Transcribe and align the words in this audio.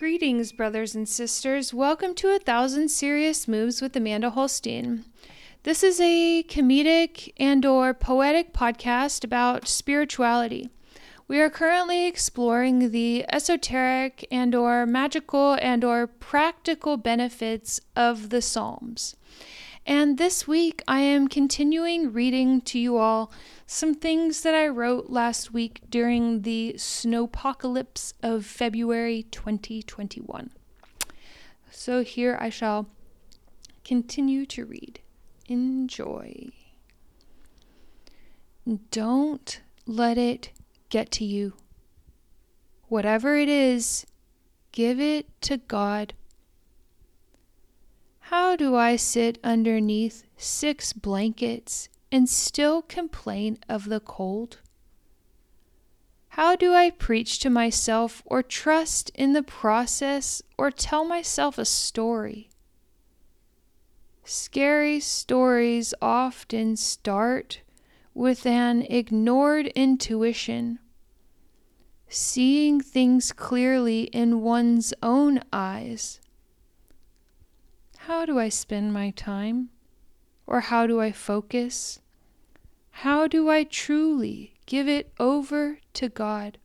Greetings, 0.00 0.50
brothers 0.52 0.94
and 0.94 1.06
sisters. 1.06 1.74
Welcome 1.74 2.14
to 2.14 2.34
A 2.34 2.38
Thousand 2.38 2.88
Serious 2.88 3.46
Moves 3.46 3.82
with 3.82 3.94
Amanda 3.94 4.30
Holstein. 4.30 5.04
This 5.64 5.82
is 5.82 6.00
a 6.00 6.42
comedic 6.44 7.34
and 7.36 7.66
or 7.66 7.92
poetic 7.92 8.54
podcast 8.54 9.24
about 9.24 9.68
spirituality. 9.68 10.70
We 11.28 11.38
are 11.42 11.50
currently 11.50 12.06
exploring 12.06 12.92
the 12.92 13.26
esoteric 13.30 14.26
and 14.32 14.54
or 14.54 14.86
magical 14.86 15.58
and 15.60 15.84
or 15.84 16.06
practical 16.06 16.96
benefits 16.96 17.78
of 17.94 18.30
the 18.30 18.40
Psalms. 18.40 19.16
And 19.86 20.18
this 20.18 20.46
week 20.46 20.82
I 20.86 21.00
am 21.00 21.26
continuing 21.26 22.12
reading 22.12 22.60
to 22.62 22.78
you 22.78 22.96
all 22.96 23.32
some 23.66 23.94
things 23.94 24.42
that 24.42 24.54
I 24.54 24.68
wrote 24.68 25.10
last 25.10 25.52
week 25.52 25.80
during 25.88 26.42
the 26.42 26.74
snowpocalypse 26.76 28.12
of 28.22 28.44
February 28.44 29.24
2021. 29.30 30.50
So 31.70 32.02
here 32.02 32.36
I 32.40 32.50
shall 32.50 32.88
continue 33.84 34.44
to 34.46 34.64
read. 34.64 35.00
Enjoy. 35.48 36.50
Don't 38.90 39.60
let 39.86 40.18
it 40.18 40.50
get 40.90 41.10
to 41.12 41.24
you. 41.24 41.54
Whatever 42.88 43.36
it 43.36 43.48
is, 43.48 44.06
give 44.72 45.00
it 45.00 45.26
to 45.42 45.56
God. 45.56 46.12
How 48.30 48.54
do 48.54 48.76
I 48.76 48.94
sit 48.94 49.40
underneath 49.42 50.22
six 50.36 50.92
blankets 50.92 51.88
and 52.12 52.28
still 52.28 52.80
complain 52.80 53.58
of 53.68 53.86
the 53.86 53.98
cold? 53.98 54.58
How 56.28 56.54
do 56.54 56.72
I 56.72 56.90
preach 56.90 57.40
to 57.40 57.50
myself 57.50 58.22
or 58.24 58.44
trust 58.44 59.10
in 59.16 59.32
the 59.32 59.42
process 59.42 60.42
or 60.56 60.70
tell 60.70 61.04
myself 61.04 61.58
a 61.58 61.64
story? 61.64 62.50
Scary 64.22 65.00
stories 65.00 65.92
often 66.00 66.76
start 66.76 67.62
with 68.14 68.46
an 68.46 68.82
ignored 68.82 69.66
intuition, 69.74 70.78
seeing 72.08 72.80
things 72.80 73.32
clearly 73.32 74.02
in 74.02 74.40
one's 74.40 74.94
own 75.02 75.40
eyes. 75.52 76.20
How 78.10 78.26
do 78.26 78.40
I 78.40 78.48
spend 78.48 78.92
my 78.92 79.10
time? 79.10 79.68
Or 80.44 80.62
how 80.62 80.84
do 80.88 81.00
I 81.00 81.12
focus? 81.12 82.00
How 82.90 83.28
do 83.28 83.48
I 83.48 83.62
truly 83.62 84.54
give 84.66 84.88
it 84.88 85.12
over 85.20 85.78
to 85.92 86.08
God? 86.08 86.58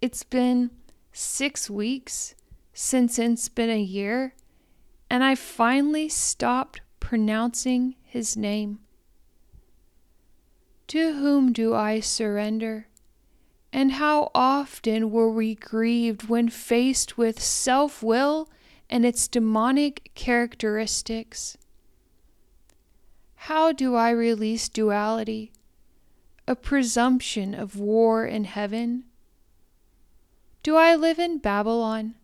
It's 0.00 0.24
been 0.24 0.72
six 1.12 1.70
weeks 1.70 2.34
since 2.74 3.20
it's 3.20 3.48
been 3.48 3.70
a 3.70 3.80
year, 3.80 4.34
and 5.08 5.22
I 5.22 5.36
finally 5.36 6.08
stopped 6.08 6.80
pronouncing 6.98 7.94
his 8.02 8.36
name. 8.36 8.80
To 10.88 11.12
whom 11.12 11.52
do 11.52 11.72
I 11.72 12.00
surrender? 12.00 12.88
And 13.72 13.92
how 13.92 14.32
often 14.34 15.12
were 15.12 15.30
we 15.30 15.54
grieved 15.54 16.28
when 16.28 16.48
faced 16.48 17.16
with 17.16 17.40
self 17.40 18.02
will 18.02 18.48
and 18.92 19.06
its 19.06 19.26
demonic 19.26 20.10
characteristics? 20.14 21.56
How 23.34 23.72
do 23.72 23.94
I 23.94 24.10
release 24.10 24.68
duality, 24.68 25.50
a 26.46 26.54
presumption 26.54 27.54
of 27.54 27.78
war 27.78 28.26
in 28.26 28.44
heaven? 28.44 29.04
Do 30.62 30.76
I 30.76 30.94
live 30.94 31.18
in 31.18 31.38
Babylon, 31.38 32.16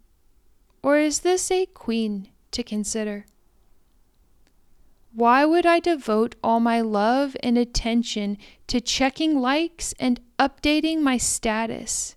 or 0.83 0.99
is 0.99 1.21
this 1.21 1.51
a 1.51 1.65
queen 1.65 2.29
to 2.51 2.63
consider? 2.63 3.25
Why 5.15 5.47
would 5.47 5.65
I 5.65 5.81
devote 5.81 6.37
all 6.45 6.61
my 6.61 6.83
love 6.83 7.35
and 7.43 7.57
attention 7.57 8.37
to 8.67 8.83
checking 8.83 9.41
likes 9.41 9.95
and 9.99 10.21
updating 10.39 11.01
my 11.01 11.17
status? 11.17 12.15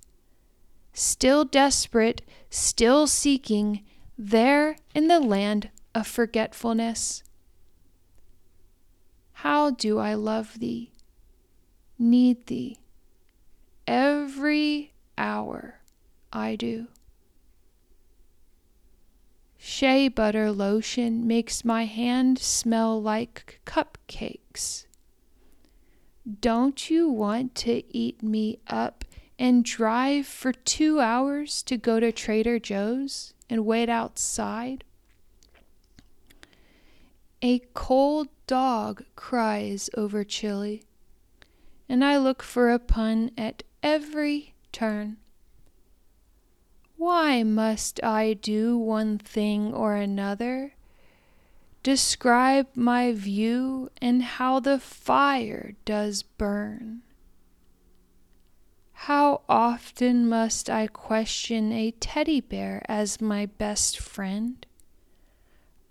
Still 0.92 1.46
desperate, 1.46 2.22
still 2.50 3.08
seeking, 3.08 3.86
there 4.24 4.76
in 4.94 5.08
the 5.08 5.20
land 5.20 5.72
of 5.96 6.06
forgetfulness. 6.06 7.24
How 9.34 9.72
do 9.72 9.98
I 9.98 10.14
love 10.14 10.60
thee, 10.60 10.92
need 11.98 12.46
thee, 12.46 12.78
every 13.88 14.94
hour 15.18 15.80
I 16.32 16.56
do. 16.56 16.88
Shea 19.58 20.08
butter 20.08 20.52
lotion 20.52 21.26
makes 21.26 21.66
my 21.66 21.86
hand 21.86 22.38
smell 22.38 23.02
like 23.02 23.60
cupcakes. 23.66 24.86
Don't 26.40 26.92
you 26.92 27.10
want 27.10 27.56
to 27.56 27.82
eat 27.96 28.22
me 28.22 28.60
up 28.68 29.04
and 29.40 29.66
drive 29.66 30.28
for 30.28 30.54
two 30.54 31.00
hours 31.00 31.64
to 31.64 31.76
go 31.76 32.00
to 32.00 32.12
Trader 32.12 32.60
Joe's 32.60 33.34
and 33.52 33.66
wait 33.66 33.90
outside? 33.90 34.86
A 37.42 37.60
cold 37.74 38.30
dog 38.48 39.04
cries 39.18 39.90
over 39.98 40.24
chili, 40.24 40.84
and 41.90 42.04
I 42.04 42.18
look 42.18 42.42
for 42.42 42.72
a 42.72 42.80
pun 42.80 43.32
at 43.38 43.64
every 43.84 44.54
turn. 44.72 45.18
Why 46.96 47.44
must 47.44 48.02
I 48.04 48.34
do 48.34 48.78
one 48.78 49.18
thing 49.18 49.74
or 49.74 49.96
another? 49.96 50.76
Describe 51.84 52.68
my 52.74 53.12
view 53.12 53.90
and 54.02 54.24
how 54.24 54.62
the 54.62 54.80
fire 54.80 55.74
does 55.84 56.24
burn. 56.24 57.02
How 59.06 59.42
often 59.50 60.30
must 60.30 60.70
I 60.70 60.86
question 60.86 61.72
a 61.72 61.90
teddy 61.90 62.40
bear 62.40 62.84
as 62.88 63.20
my 63.20 63.48
best 63.48 63.98
friend? 63.98 64.64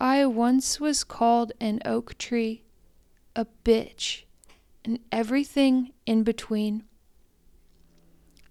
I 0.00 0.24
once 0.26 0.78
was 0.78 1.02
called 1.02 1.50
an 1.60 1.80
oak 1.84 2.16
tree, 2.18 2.62
a 3.34 3.48
bitch, 3.64 4.22
and 4.84 5.00
everything 5.10 5.90
in 6.06 6.22
between. 6.22 6.84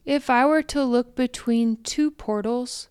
If 0.03 0.29
I 0.29 0.45
were 0.45 0.63
to 0.63 0.83
look 0.83 1.15
between 1.15 1.77
two 1.77 2.11
portals, 2.11 2.89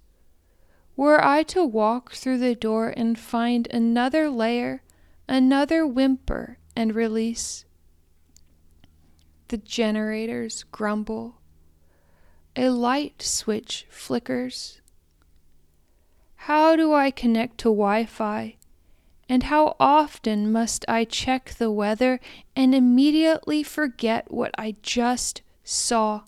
were 0.96 1.22
I 1.22 1.42
to 1.42 1.66
walk 1.66 2.12
through 2.12 2.38
the 2.38 2.54
door 2.54 2.94
and 2.96 3.18
find 3.18 3.68
another 3.70 4.30
layer, 4.30 4.82
another 5.28 5.86
whimper 5.86 6.56
and 6.74 6.94
release? 6.94 7.66
The 9.48 9.58
generators 9.58 10.64
grumble. 10.72 11.37
A 12.58 12.70
light 12.70 13.22
switch 13.22 13.86
flickers. 13.88 14.80
How 16.34 16.74
do 16.74 16.92
I 16.92 17.12
connect 17.12 17.58
to 17.58 17.68
Wi 17.68 18.04
Fi? 18.04 18.56
And 19.28 19.44
how 19.44 19.76
often 19.78 20.50
must 20.50 20.84
I 20.88 21.04
check 21.04 21.54
the 21.54 21.70
weather 21.70 22.18
and 22.56 22.74
immediately 22.74 23.62
forget 23.62 24.32
what 24.32 24.50
I 24.58 24.74
just 24.82 25.40
saw? 25.62 26.22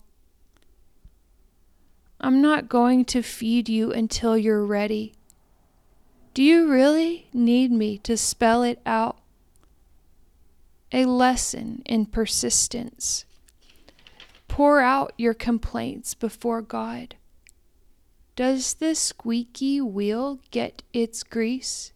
I'm 2.21 2.41
not 2.41 2.69
going 2.69 3.03
to 3.05 3.21
feed 3.21 3.67
you 3.67 3.91
until 3.91 4.37
you're 4.37 4.65
ready. 4.65 5.13
Do 6.33 6.43
you 6.43 6.71
really 6.71 7.27
need 7.33 7.73
me 7.73 7.97
to 7.97 8.15
spell 8.15 8.63
it 8.63 8.79
out? 8.85 9.17
A 10.93 11.03
lesson 11.03 11.81
in 11.85 12.05
persistence. 12.05 13.25
Pour 14.51 14.81
out 14.81 15.13
your 15.17 15.33
complaints 15.33 16.13
before 16.13 16.61
God. 16.61 17.15
Does 18.35 18.73
the 18.73 18.95
squeaky 18.95 19.79
wheel 19.79 20.41
get 20.51 20.83
its 20.91 21.23
grease? 21.23 21.93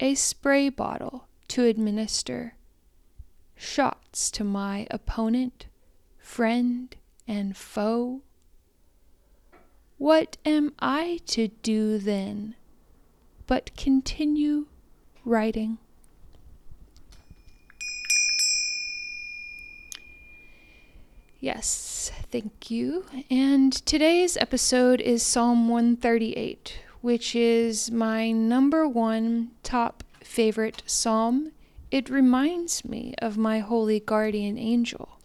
A 0.00 0.14
spray 0.14 0.70
bottle 0.70 1.28
to 1.48 1.64
administer 1.64 2.54
shots 3.54 4.30
to 4.30 4.42
my 4.42 4.86
opponent, 4.90 5.66
friend, 6.16 6.96
and 7.28 7.54
foe. 7.54 8.22
What 9.98 10.38
am 10.46 10.72
I 10.78 11.20
to 11.26 11.48
do 11.48 11.98
then 11.98 12.54
but 13.46 13.76
continue 13.76 14.68
writing? 15.26 15.76
Yes, 21.44 22.10
thank 22.30 22.70
you. 22.70 23.04
And 23.30 23.70
today's 23.70 24.38
episode 24.38 25.02
is 25.02 25.22
Psalm 25.22 25.68
138, 25.68 26.78
which 27.02 27.36
is 27.36 27.90
my 27.90 28.30
number 28.30 28.88
one 28.88 29.50
top 29.62 30.02
favorite 30.22 30.82
psalm. 30.86 31.52
It 31.90 32.08
reminds 32.08 32.82
me 32.82 33.14
of 33.18 33.36
my 33.36 33.58
holy 33.58 34.00
guardian 34.00 34.56
angel. 34.56 35.18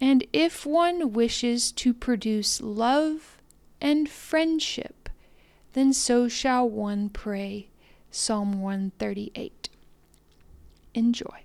And 0.00 0.24
if 0.32 0.64
one 0.64 1.12
wishes 1.12 1.72
to 1.72 1.92
produce 1.92 2.60
love 2.60 3.38
and 3.80 4.08
friendship, 4.08 5.08
then 5.72 5.92
so 5.92 6.28
shall 6.28 6.70
one 6.70 7.08
pray. 7.08 7.70
Psalm 8.12 8.62
138. 8.62 9.68
Enjoy. 10.94 11.42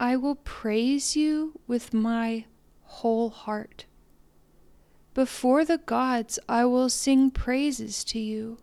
I 0.00 0.16
will 0.16 0.36
praise 0.36 1.16
you 1.16 1.58
with 1.66 1.92
my 1.92 2.44
whole 2.82 3.30
heart. 3.30 3.86
Before 5.12 5.64
the 5.64 5.78
gods, 5.78 6.38
I 6.48 6.64
will 6.66 6.88
sing 6.88 7.32
praises 7.32 8.04
to 8.04 8.20
you. 8.20 8.58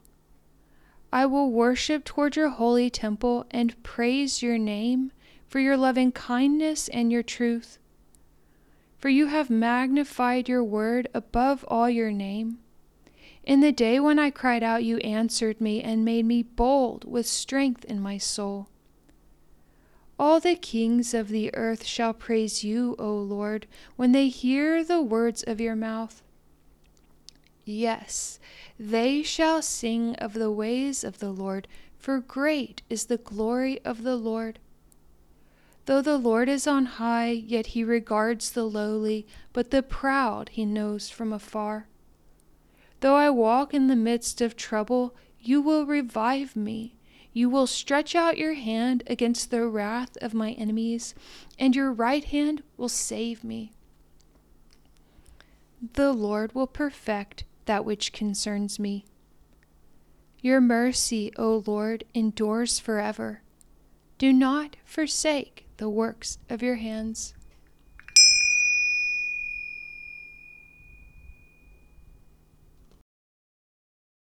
I 1.12 1.26
will 1.26 1.52
worship 1.52 2.06
toward 2.06 2.38
your 2.38 2.50
holy 2.50 2.90
temple 2.90 3.46
and 3.52 3.82
praise 3.84 4.42
your 4.42 4.58
name 4.58 5.12
for 5.48 5.60
your 5.60 5.76
loving 5.76 6.14
kindness 6.14 6.88
and 6.88 7.12
your 7.12 7.24
truth. 7.24 7.80
For 8.98 9.10
you 9.10 9.28
have 9.28 9.50
magnified 9.50 10.48
your 10.48 10.64
word 10.64 11.10
above 11.14 11.66
all 11.68 11.90
your 11.90 12.12
name. 12.12 12.60
In 13.44 13.60
the 13.60 13.72
day 13.72 14.00
when 14.00 14.18
I 14.18 14.32
cried 14.32 14.64
out, 14.64 14.84
you 14.84 14.98
answered 15.00 15.60
me 15.60 15.82
and 15.82 16.04
made 16.06 16.26
me 16.26 16.44
bold 16.44 17.04
with 17.06 17.28
strength 17.28 17.86
in 17.86 18.00
my 18.00 18.18
soul. 18.18 18.70
All 20.18 20.40
the 20.40 20.56
kings 20.56 21.14
of 21.14 21.28
the 21.28 21.54
earth 21.56 21.86
shall 21.86 22.14
praise 22.14 22.64
you, 22.64 22.96
O 22.98 23.16
Lord, 23.16 23.68
when 23.96 24.14
they 24.14 24.30
hear 24.30 24.84
the 24.84 25.02
words 25.02 25.44
of 25.44 25.60
your 25.60 25.76
mouth. 25.76 26.22
Yes, 27.66 28.40
they 28.80 29.24
shall 29.24 29.62
sing 29.62 30.16
of 30.16 30.34
the 30.34 30.52
ways 30.52 31.04
of 31.04 31.20
the 31.20 31.32
Lord, 31.32 31.68
for 31.98 32.20
great 32.20 32.82
is 32.90 33.06
the 33.06 33.18
glory 33.18 33.84
of 33.84 34.04
the 34.04 34.16
Lord. 34.16 34.60
Though 35.86 36.02
the 36.02 36.18
Lord 36.18 36.48
is 36.48 36.66
on 36.66 36.86
high, 36.86 37.32
yet 37.32 37.68
he 37.68 37.84
regards 37.84 38.52
the 38.52 38.64
lowly, 38.64 39.28
but 39.52 39.72
the 39.72 39.84
proud 39.84 40.50
he 40.50 40.66
knows 40.66 41.10
from 41.10 41.34
afar. 41.34 41.88
Though 43.02 43.16
I 43.16 43.30
walk 43.30 43.74
in 43.74 43.88
the 43.88 43.96
midst 43.96 44.42
of 44.42 44.56
trouble, 44.56 45.14
you 45.40 45.62
will 45.62 45.86
revive 45.86 46.56
me. 46.56 46.96
You 47.36 47.50
will 47.50 47.68
stretch 47.68 48.16
out 48.16 48.38
your 48.38 48.54
hand 48.54 49.04
against 49.08 49.52
the 49.52 49.68
wrath 49.68 50.16
of 50.22 50.34
my 50.34 50.52
enemies, 50.54 51.14
and 51.60 51.76
your 51.76 51.92
right 51.92 52.24
hand 52.24 52.64
will 52.78 52.88
save 52.88 53.44
me. 53.44 53.74
The 55.96 56.14
Lord 56.14 56.56
will 56.56 56.66
perfect 56.66 57.44
that 57.66 57.84
which 57.84 58.14
concerns 58.14 58.80
me. 58.80 59.04
Your 60.40 60.62
mercy, 60.62 61.34
O 61.36 61.62
Lord, 61.68 62.06
endures 62.14 62.80
forever. 62.80 63.42
Do 64.18 64.32
not 64.32 64.78
forsake 64.86 65.66
the 65.76 65.90
works 65.90 66.38
of 66.50 66.64
your 66.64 66.76
hands. 66.76 67.34